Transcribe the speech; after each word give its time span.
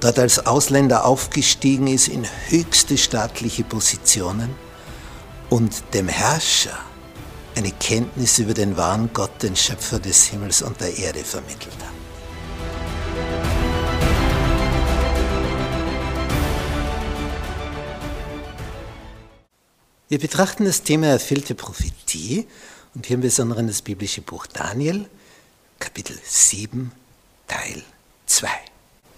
dort 0.00 0.18
als 0.18 0.46
Ausländer 0.46 1.04
aufgestiegen 1.04 1.86
ist 1.86 2.08
in 2.08 2.26
höchste 2.48 2.96
staatliche 2.96 3.64
Positionen 3.64 4.54
und 5.50 5.82
dem 5.94 6.08
Herrscher 6.08 6.78
eine 7.56 7.72
Kenntnis 7.72 8.38
über 8.38 8.54
den 8.54 8.76
wahren 8.76 9.10
Gott, 9.12 9.42
den 9.42 9.56
Schöpfer 9.56 9.98
des 9.98 10.26
Himmels 10.26 10.62
und 10.62 10.80
der 10.80 10.96
Erde 10.96 11.24
vermittelt 11.24 11.76
hat. 11.80 11.98
Wir 20.10 20.18
betrachten 20.18 20.64
das 20.64 20.82
Thema 20.84 21.08
erfüllte 21.08 21.54
Prophetie 21.54 22.46
und 22.94 23.06
hier 23.06 23.16
im 23.16 23.20
Besonderen 23.20 23.66
das 23.66 23.82
biblische 23.82 24.22
Buch 24.22 24.46
Daniel, 24.46 25.06
Kapitel 25.78 26.18
7, 26.24 26.92
Teil 27.46 27.82
2. 28.26 28.67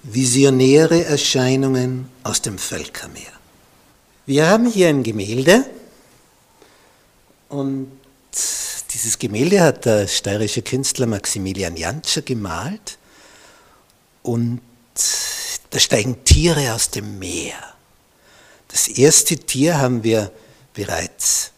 Visionäre 0.03 1.05
Erscheinungen 1.05 2.09
aus 2.23 2.41
dem 2.41 2.57
Völkermeer. 2.59 3.33
Wir 4.25 4.49
haben 4.49 4.67
hier 4.67 4.89
ein 4.89 5.03
Gemälde 5.03 5.67
und 7.51 7.91
dieses 8.93 9.19
Gemälde 9.19 9.61
hat 9.61 9.85
der 9.85 10.09
steirische 10.09 10.63
Künstler 10.63 11.07
Maximilian 11.07 11.77
Jantscher 11.77 12.23
gemalt 12.23 12.99
und 14.23 14.61
da 15.71 15.79
steigen 15.79 16.25
Tiere 16.25 16.75
aus 16.75 16.91
dem 16.91 17.19
Meer. 17.19 17.59
Das 18.69 18.89
erste 18.89 19.37
Tier 19.37 19.79
haben 19.79 20.03
wir 20.03 20.33
bereits 20.73 21.53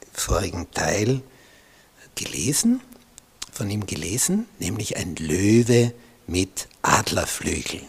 im 0.00 0.08
vorigen 0.12 0.70
Teil 0.70 1.20
gelesen, 2.14 2.80
von 3.52 3.68
ihm 3.68 3.84
gelesen, 3.84 4.46
nämlich 4.58 4.96
ein 4.96 5.14
Löwe 5.16 5.92
mit 6.30 6.68
Adlerflügeln. 6.82 7.88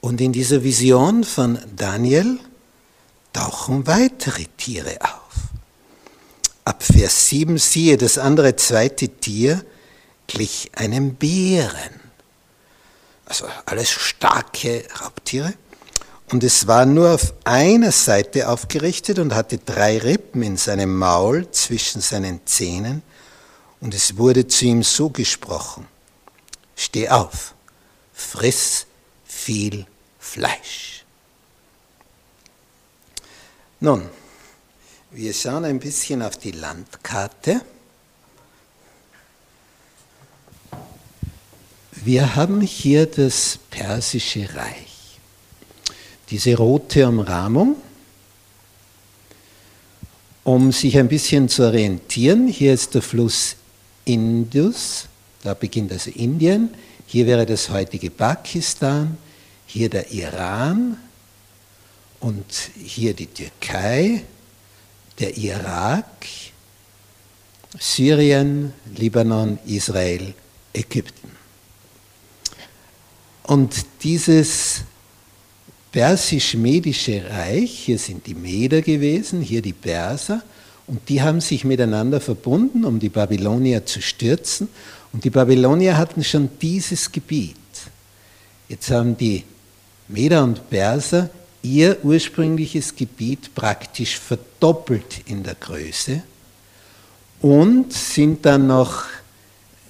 Und 0.00 0.20
in 0.20 0.32
dieser 0.32 0.62
Vision 0.62 1.24
von 1.24 1.58
Daniel 1.74 2.38
tauchen 3.32 3.86
weitere 3.86 4.44
Tiere 4.56 4.98
auf. 5.00 5.34
Ab 6.64 6.82
Vers 6.82 7.28
7 7.28 7.58
siehe, 7.58 7.96
das 7.96 8.18
andere 8.18 8.56
zweite 8.56 9.08
Tier 9.08 9.64
glich 10.26 10.70
einem 10.74 11.14
Bären. 11.14 12.00
Also 13.24 13.46
alles 13.66 13.90
starke 13.90 14.84
Raubtiere. 15.00 15.54
Und 16.30 16.42
es 16.42 16.66
war 16.66 16.86
nur 16.86 17.14
auf 17.14 17.34
einer 17.44 17.92
Seite 17.92 18.48
aufgerichtet 18.48 19.20
und 19.20 19.34
hatte 19.34 19.58
drei 19.58 19.98
Rippen 19.98 20.42
in 20.42 20.56
seinem 20.56 20.96
Maul 20.96 21.48
zwischen 21.52 22.00
seinen 22.00 22.44
Zähnen. 22.46 23.02
Und 23.80 23.94
es 23.94 24.16
wurde 24.16 24.46
zu 24.46 24.64
ihm 24.64 24.82
so 24.82 25.10
gesprochen, 25.10 25.86
steh 26.74 27.08
auf, 27.08 27.54
friss 28.12 28.86
viel 29.24 29.86
Fleisch. 30.18 31.04
Nun, 33.80 34.08
wir 35.10 35.32
schauen 35.32 35.64
ein 35.64 35.78
bisschen 35.78 36.22
auf 36.22 36.36
die 36.36 36.52
Landkarte. 36.52 37.60
Wir 41.92 42.34
haben 42.34 42.60
hier 42.60 43.06
das 43.06 43.58
persische 43.70 44.48
Reich. 44.54 45.18
Diese 46.30 46.56
rote 46.56 47.06
Umrahmung, 47.06 47.76
um 50.42 50.72
sich 50.72 50.98
ein 50.98 51.08
bisschen 51.08 51.48
zu 51.48 51.64
orientieren, 51.64 52.48
hier 52.48 52.74
ist 52.74 52.94
der 52.94 53.02
Fluss 53.02 53.56
Indus, 54.06 55.08
da 55.42 55.52
beginnt 55.52 55.92
also 55.92 56.10
Indien, 56.10 56.70
hier 57.06 57.26
wäre 57.26 57.44
das 57.44 57.68
heutige 57.68 58.10
Pakistan, 58.10 59.18
hier 59.66 59.90
der 59.90 60.10
Iran 60.10 60.96
und 62.20 62.44
hier 62.82 63.14
die 63.14 63.26
Türkei, 63.26 64.22
der 65.18 65.36
Irak, 65.36 66.26
Syrien, 67.78 68.72
Libanon, 68.96 69.58
Israel, 69.66 70.34
Ägypten. 70.72 71.30
Und 73.42 73.86
dieses 74.02 74.82
persisch-medische 75.92 77.28
Reich, 77.30 77.70
hier 77.70 77.98
sind 77.98 78.26
die 78.26 78.34
Meder 78.34 78.82
gewesen, 78.82 79.40
hier 79.40 79.62
die 79.62 79.72
Perser, 79.72 80.42
und 80.86 81.08
die 81.08 81.22
haben 81.22 81.40
sich 81.40 81.64
miteinander 81.64 82.20
verbunden, 82.20 82.84
um 82.84 83.00
die 83.00 83.08
Babylonier 83.08 83.84
zu 83.86 84.00
stürzen. 84.00 84.68
Und 85.12 85.24
die 85.24 85.30
Babylonier 85.30 85.96
hatten 85.96 86.22
schon 86.22 86.48
dieses 86.60 87.10
Gebiet. 87.10 87.56
Jetzt 88.68 88.90
haben 88.90 89.16
die 89.16 89.44
Meder 90.08 90.44
und 90.44 90.70
Perser 90.70 91.30
ihr 91.62 92.04
ursprüngliches 92.04 92.94
Gebiet 92.94 93.54
praktisch 93.54 94.18
verdoppelt 94.18 95.22
in 95.26 95.42
der 95.42 95.56
Größe 95.56 96.22
und 97.40 97.92
sind 97.92 98.46
dann 98.46 98.68
noch 98.68 99.04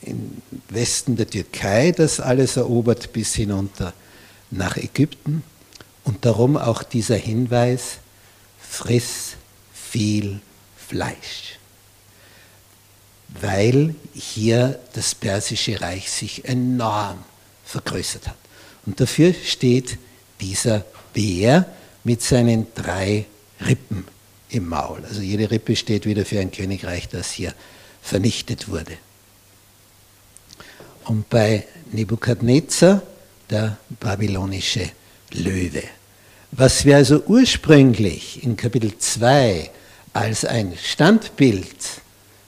im 0.02 0.40
Westen 0.70 1.16
der 1.16 1.28
Türkei 1.28 1.92
das 1.92 2.20
alles 2.20 2.56
erobert 2.56 3.12
bis 3.12 3.34
hinunter 3.34 3.92
nach 4.50 4.76
Ägypten. 4.76 5.42
Und 6.04 6.24
darum 6.24 6.56
auch 6.56 6.82
dieser 6.82 7.16
Hinweis, 7.16 7.98
friss 8.58 9.34
viel 9.74 10.40
Fleisch. 10.88 11.58
Weil 13.40 13.94
hier 14.14 14.78
das 14.92 15.14
persische 15.14 15.80
Reich 15.80 16.10
sich 16.10 16.44
enorm 16.44 17.18
vergrößert 17.64 18.28
hat. 18.28 18.36
Und 18.86 19.00
dafür 19.00 19.34
steht 19.34 19.98
dieser 20.40 20.84
Bär 21.12 21.66
mit 22.04 22.22
seinen 22.22 22.66
drei 22.74 23.26
Rippen 23.66 24.06
im 24.50 24.68
Maul. 24.68 25.04
Also 25.04 25.20
jede 25.20 25.50
Rippe 25.50 25.74
steht 25.74 26.06
wieder 26.06 26.24
für 26.24 26.38
ein 26.38 26.52
Königreich, 26.52 27.08
das 27.08 27.32
hier 27.32 27.52
vernichtet 28.00 28.68
wurde. 28.68 28.96
Und 31.04 31.28
bei 31.28 31.66
Nebukadnezar 31.92 33.02
der 33.50 33.78
babylonische 34.00 34.90
Löwe. 35.32 35.82
Was 36.52 36.84
wir 36.84 36.96
also 36.96 37.22
ursprünglich 37.26 38.42
in 38.42 38.56
Kapitel 38.56 38.96
2 38.96 39.70
als 40.16 40.46
ein 40.46 40.72
Standbild 40.82 41.76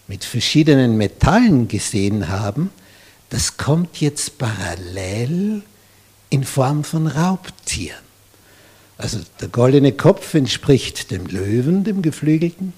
mit 0.07 0.25
verschiedenen 0.25 0.97
Metallen 0.97 1.69
gesehen 1.69 2.29
haben, 2.29 2.71
das 3.29 3.59
kommt 3.59 4.01
jetzt 4.01 4.39
parallel 4.39 5.63
in 6.31 6.45
Form 6.45 6.83
von 6.83 7.07
Raubtieren. 7.07 7.99
Also 8.97 9.19
der 9.41 9.49
goldene 9.49 9.93
Kopf 9.93 10.33
entspricht 10.33 11.11
dem 11.11 11.27
Löwen, 11.27 11.85
dem 11.85 12.01
Geflügelten, 12.01 12.73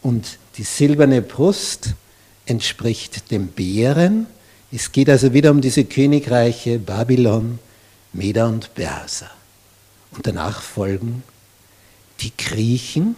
und 0.00 0.38
die 0.56 0.62
silberne 0.62 1.22
Brust 1.22 1.94
entspricht 2.46 3.32
dem 3.32 3.48
Bären. 3.48 4.26
Es 4.70 4.92
geht 4.92 5.10
also 5.10 5.34
wieder 5.34 5.50
um 5.50 5.60
diese 5.60 5.84
Königreiche 5.84 6.78
Babylon, 6.78 7.58
Meder 8.12 8.46
und 8.48 8.74
Perser. 8.74 9.30
Und 10.12 10.26
danach 10.26 10.62
folgen 10.62 11.24
die 12.20 12.32
Griechen, 12.36 13.16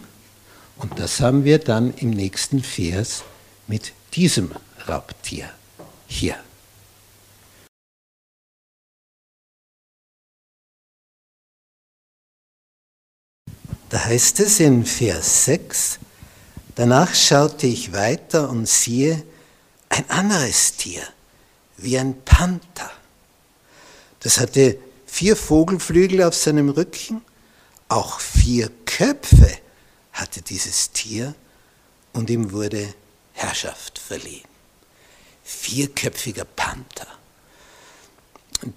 und 0.77 0.99
das 0.99 1.19
haben 1.19 1.43
wir 1.43 1.59
dann 1.59 1.93
im 1.95 2.09
nächsten 2.09 2.63
Vers 2.63 3.23
mit 3.67 3.93
diesem 4.13 4.51
Raubtier 4.87 5.49
hier. 6.07 6.35
Da 13.89 14.05
heißt 14.05 14.39
es 14.39 14.59
in 14.59 14.85
Vers 14.85 15.45
6, 15.45 15.99
danach 16.73 17.13
schaute 17.13 17.67
ich 17.67 17.93
weiter 17.93 18.49
und 18.49 18.67
siehe 18.67 19.23
ein 19.89 20.09
anderes 20.09 20.77
Tier, 20.77 21.03
wie 21.77 21.99
ein 21.99 22.19
Panther. 22.25 22.89
Das 24.21 24.39
hatte 24.39 24.79
vier 25.05 25.35
Vogelflügel 25.35 26.23
auf 26.23 26.33
seinem 26.33 26.69
Rücken, 26.69 27.21
auch 27.87 28.19
vier 28.19 28.71
Köpfe 28.85 29.59
hatte 30.13 30.41
dieses 30.41 30.91
Tier 30.91 31.35
und 32.13 32.29
ihm 32.29 32.51
wurde 32.51 32.93
Herrschaft 33.33 33.99
verliehen. 33.99 34.43
Vierköpfiger 35.43 36.45
Panther. 36.45 37.07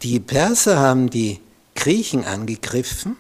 Die 0.02 0.18
Perser 0.18 0.78
haben 0.78 1.10
die 1.10 1.40
Griechen 1.74 2.24
angegriffen 2.24 3.16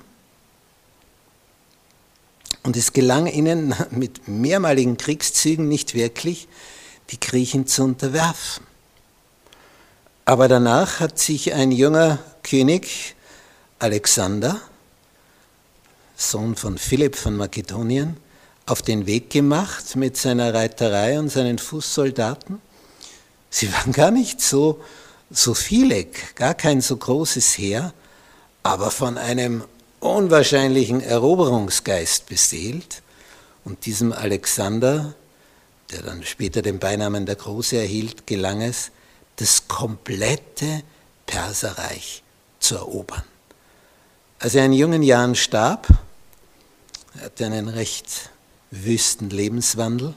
und 2.64 2.76
es 2.76 2.92
gelang 2.92 3.26
ihnen 3.26 3.74
mit 3.90 4.26
mehrmaligen 4.26 4.96
Kriegszügen 4.96 5.68
nicht 5.68 5.94
wirklich, 5.94 6.48
die 7.10 7.20
Griechen 7.20 7.68
zu 7.68 7.84
unterwerfen. 7.84 8.66
Aber 10.24 10.48
danach 10.48 10.98
hat 10.98 11.20
sich 11.20 11.54
ein 11.54 11.70
junger 11.70 12.18
König, 12.42 13.14
Alexander, 13.78 14.60
Sohn 16.16 16.56
von 16.56 16.78
Philipp 16.78 17.14
von 17.14 17.36
Makedonien, 17.36 18.16
auf 18.64 18.82
den 18.82 19.06
Weg 19.06 19.30
gemacht 19.30 19.94
mit 19.94 20.16
seiner 20.16 20.52
Reiterei 20.52 21.18
und 21.18 21.28
seinen 21.28 21.58
Fußsoldaten. 21.58 22.60
Sie 23.50 23.72
waren 23.72 23.92
gar 23.92 24.10
nicht 24.10 24.40
so, 24.40 24.80
so 25.30 25.54
viele, 25.54 26.06
gar 26.34 26.54
kein 26.54 26.80
so 26.80 26.96
großes 26.96 27.58
Heer, 27.58 27.92
aber 28.62 28.90
von 28.90 29.18
einem 29.18 29.64
unwahrscheinlichen 30.00 31.00
Eroberungsgeist 31.00 32.26
beseelt. 32.26 33.02
Und 33.64 33.86
diesem 33.86 34.12
Alexander, 34.12 35.14
der 35.92 36.02
dann 36.02 36.24
später 36.24 36.62
den 36.62 36.78
Beinamen 36.78 37.26
der 37.26 37.36
Große 37.36 37.76
erhielt, 37.76 38.26
gelang 38.26 38.62
es, 38.62 38.90
das 39.36 39.68
komplette 39.68 40.82
Perserreich 41.26 42.22
zu 42.58 42.76
erobern. 42.76 43.22
Als 44.38 44.54
er 44.54 44.64
in 44.64 44.72
jungen 44.72 45.02
Jahren 45.02 45.34
starb, 45.34 45.88
hatte 47.20 47.46
einen 47.46 47.68
recht 47.68 48.30
wüsten 48.70 49.30
Lebenswandel 49.30 50.14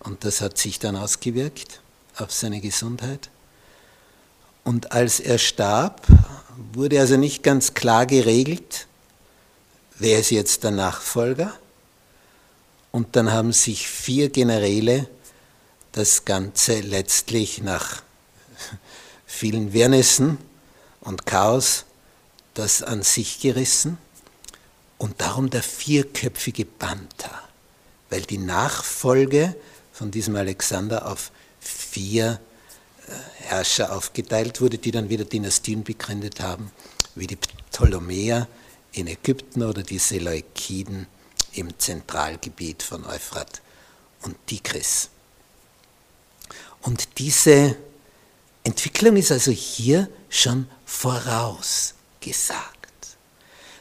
und 0.00 0.24
das 0.24 0.40
hat 0.40 0.58
sich 0.58 0.78
dann 0.78 0.96
ausgewirkt 0.96 1.80
auf 2.16 2.32
seine 2.32 2.60
Gesundheit. 2.60 3.30
Und 4.64 4.92
als 4.92 5.20
er 5.20 5.38
starb, 5.38 6.06
wurde 6.72 7.00
also 7.00 7.16
nicht 7.16 7.42
ganz 7.42 7.74
klar 7.74 8.06
geregelt, 8.06 8.86
wer 9.98 10.20
ist 10.20 10.30
jetzt 10.30 10.64
der 10.64 10.70
Nachfolger. 10.70 11.54
Und 12.92 13.16
dann 13.16 13.32
haben 13.32 13.52
sich 13.52 13.88
vier 13.88 14.30
Generäle 14.30 15.08
das 15.92 16.24
Ganze 16.24 16.80
letztlich 16.80 17.62
nach 17.62 18.02
vielen 19.26 19.72
Wirrnissen 19.72 20.38
und 21.00 21.26
Chaos 21.26 21.84
das 22.54 22.82
an 22.82 23.02
sich 23.02 23.40
gerissen 23.40 23.96
und 25.00 25.20
darum 25.22 25.48
der 25.48 25.62
vierköpfige 25.62 26.66
Panther, 26.66 27.42
weil 28.10 28.20
die 28.20 28.36
Nachfolge 28.36 29.56
von 29.94 30.10
diesem 30.10 30.36
Alexander 30.36 31.10
auf 31.10 31.32
vier 31.58 32.38
äh, 33.06 33.12
Herrscher 33.44 33.96
aufgeteilt 33.96 34.60
wurde, 34.60 34.76
die 34.76 34.90
dann 34.90 35.08
wieder 35.08 35.24
Dynastien 35.24 35.84
begründet 35.84 36.40
haben, 36.40 36.70
wie 37.14 37.26
die 37.26 37.38
Ptolemäer 37.72 38.46
in 38.92 39.06
Ägypten 39.06 39.62
oder 39.62 39.82
die 39.82 39.98
Seleukiden 39.98 41.06
im 41.52 41.78
Zentralgebiet 41.78 42.82
von 42.82 43.06
Euphrat 43.06 43.62
und 44.20 44.36
Tigris. 44.46 45.08
Und 46.82 47.08
diese 47.16 47.74
Entwicklung 48.64 49.16
ist 49.16 49.32
also 49.32 49.50
hier 49.50 50.10
schon 50.28 50.68
vorausgesagt. 50.84 52.79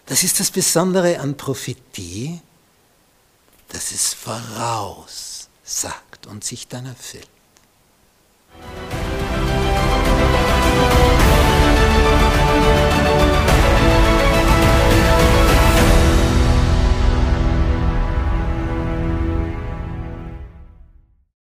Das 0.09 0.23
ist 0.23 0.39
das 0.39 0.49
Besondere 0.49 1.19
an 1.19 1.37
Prophetie, 1.37 2.41
dass 3.67 3.91
es 3.91 4.15
voraussagt 4.15 5.47
und 6.25 6.43
sich 6.43 6.67
dann 6.67 6.87
erfüllt. 6.87 7.29